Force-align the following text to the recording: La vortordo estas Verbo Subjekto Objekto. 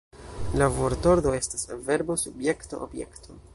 La 0.61 0.69
vortordo 0.77 1.35
estas 1.41 1.67
Verbo 1.91 2.17
Subjekto 2.25 2.83
Objekto. 2.89 3.41